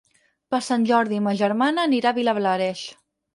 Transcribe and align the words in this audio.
Per 0.53 0.59
Sant 0.67 0.87
Jordi 0.91 1.19
ma 1.25 1.33
germana 1.41 1.85
anirà 1.91 2.11
a 2.11 2.17
Vilablareix. 2.21 2.83